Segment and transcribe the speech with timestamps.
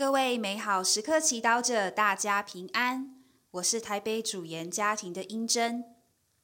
[0.00, 3.22] 各位美好时刻祈祷者，大家平安。
[3.50, 5.84] 我是台北主研家庭的英珍。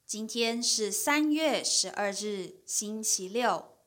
[0.05, 3.79] 今天是三月十二日，星期六。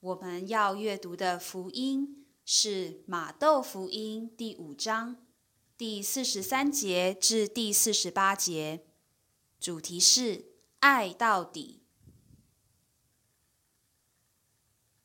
[0.00, 5.26] 我们要阅读的福音是马窦福音第五章
[5.76, 8.86] 第四十三节至第四十八节，
[9.60, 10.46] 主题是
[10.80, 11.82] 爱到底。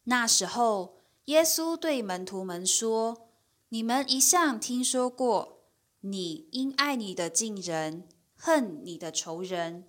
[0.05, 3.25] 那时候，耶稣对门徒们说
[3.71, 5.65] ：“你们一向听说过，
[5.99, 9.87] 你应爱你的近人，恨你的仇人。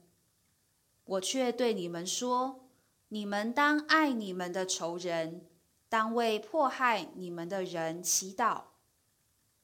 [1.05, 2.69] 我却对你们说，
[3.09, 5.47] 你们当爱你们的仇人，
[5.89, 8.65] 当为迫害你们的人祈祷，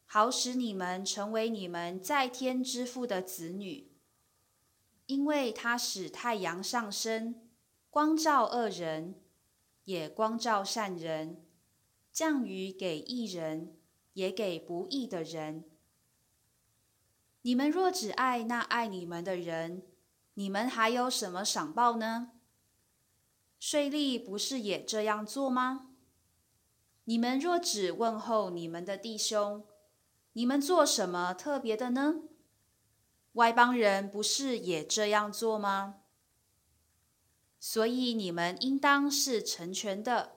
[0.06, 3.92] 好使你们成为你们在天之父的子女。
[5.04, 7.48] 因为他使太阳上升，
[7.90, 9.20] 光照恶人。”
[9.84, 11.44] 也光照善人，
[12.10, 13.75] 降雨给义人，
[14.16, 15.62] 也给不义的人。
[17.42, 19.82] 你们若只爱那爱你们的人，
[20.34, 22.32] 你们还有什么赏报呢？
[23.60, 25.90] 税吏不是也这样做吗？
[27.04, 29.66] 你们若只问候你们的弟兄，
[30.32, 32.22] 你们做什么特别的呢？
[33.32, 35.96] 外邦人不是也这样做吗？
[37.60, 40.35] 所以你们应当是成全的，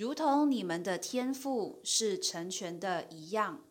[0.00, 3.62] 如同你们的天赋是成全的一样。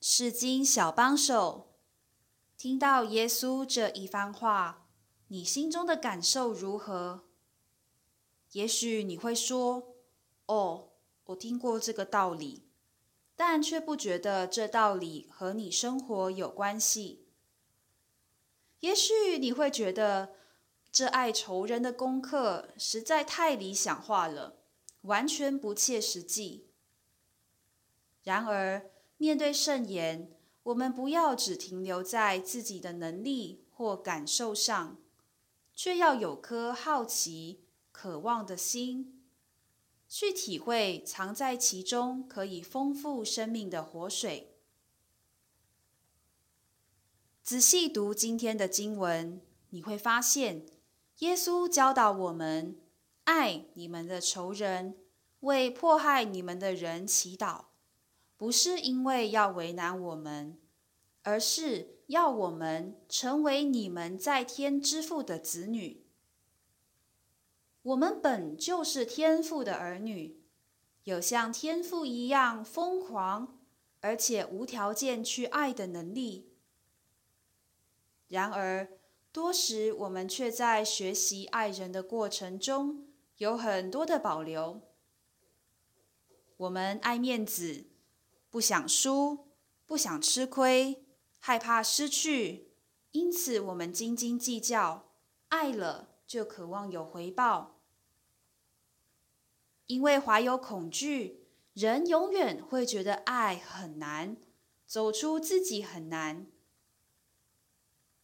[0.00, 1.76] 是经小帮手，
[2.58, 4.88] 听到耶稣这一番话，
[5.28, 7.22] 你心中的感受如何？
[8.50, 9.94] 也许你会说
[10.46, 10.88] ：“哦，
[11.26, 12.64] 我听过这个道理，
[13.36, 17.28] 但却不觉得这道理和你生活有关系。”
[18.82, 20.34] 也许你会觉得
[20.92, 24.58] 这爱仇人的功课实在太理想化了，
[25.00, 26.66] 完全不切实际。
[28.22, 30.30] 然而，面对圣言，
[30.64, 34.98] 我们不要只停留在自己的能力或感受上，
[35.74, 39.24] 却要有颗好奇、渴望的心，
[40.06, 44.54] 去体会藏在其中可以丰富生命的活水。
[47.42, 49.40] 仔细读今天的经文，
[49.70, 50.66] 你会发现，
[51.18, 52.76] 耶稣教导我们
[53.24, 54.96] 爱你们的仇人，
[55.40, 57.66] 为迫害你们的人祈祷，
[58.36, 60.58] 不是因为要为难我们，
[61.22, 66.04] 而是要我们成为你们在天之父的子女。
[67.82, 70.40] 我们本就是天父的儿女，
[71.04, 73.58] 有像天父一样疯狂
[74.00, 76.52] 而且无条件去爱的能力。
[78.28, 78.88] 然而，
[79.32, 84.82] 多时我们却在学习爱人的过程中有很多的保留。
[86.58, 87.86] 我们爱面子，
[88.50, 89.48] 不想输，
[89.86, 91.06] 不想吃亏，
[91.40, 92.72] 害怕失去，
[93.12, 95.08] 因此我们斤斤计较。
[95.48, 97.80] 爱了就渴望有回报，
[99.86, 104.36] 因为怀有恐惧，人永远会觉得爱很难，
[104.86, 106.46] 走出自己很难。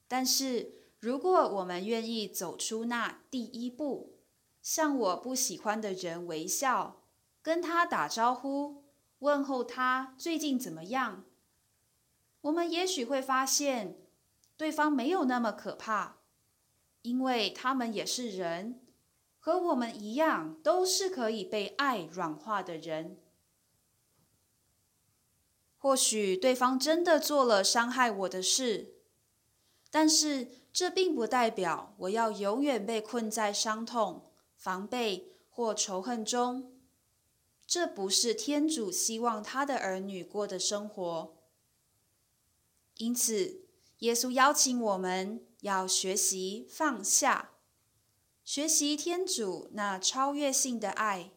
[0.06, 4.18] 但是，如果我们愿意走出那第一步，
[4.60, 7.02] 向我不喜欢的人微笑，
[7.40, 8.82] 跟他打招呼，
[9.20, 11.24] 问候他最近怎么样，
[12.40, 13.96] 我们也许会发现，
[14.56, 16.16] 对方没有那么可怕，
[17.02, 18.80] 因为他们也是人，
[19.38, 23.20] 和我们一样，都是可以被爱软化的人。
[25.78, 28.94] 或许对方真的做了伤害我的事。
[29.90, 30.48] 但是，
[30.78, 36.72] 这并不代表我要永远被困在伤痛、防备或仇恨中。
[37.66, 41.34] 这不是天主希望他的儿女过的生活。
[42.98, 43.62] 因此，
[43.98, 47.50] 耶稣邀请我们要学习放下，
[48.44, 51.32] 学习天主那超越性的爱。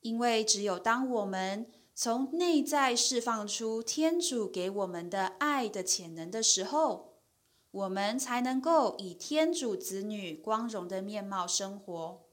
[0.00, 7.17] 因为只有当我们从内在释放出天主给我们的爱的潜能的时候，
[7.70, 12.24] 我们才能够以天主子女光荣的面貌生活。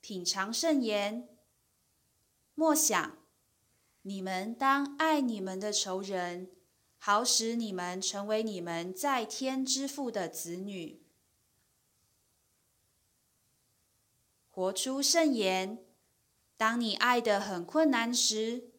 [0.00, 1.28] 品尝圣言，
[2.54, 3.18] 默想：
[4.02, 6.50] 你们当爱你们的仇人，
[6.98, 11.02] 好使你们成为你们在天之父的子女。
[14.50, 15.84] 活出圣言，
[16.56, 18.73] 当你爱的很困难时。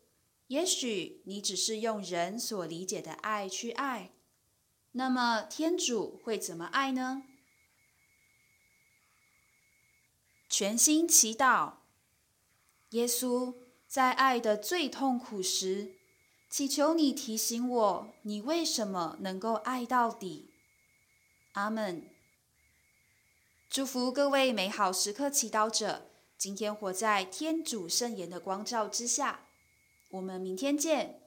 [0.47, 4.12] 也许你只是用人所理解的爱去爱，
[4.92, 7.24] 那么天主会怎么爱呢？
[10.47, 11.74] 全心祈祷。
[12.92, 13.56] 耶稣，
[13.88, 15.95] 在爱的最痛苦时，
[16.50, 20.51] 祈求你提醒我，你为什么能够爱到底。
[21.53, 22.07] 阿门。
[23.68, 29.44] 祝福各位美好时刻祈祷者，今天活在天主圣言的光照之下。
[30.15, 31.25] 我们明天见。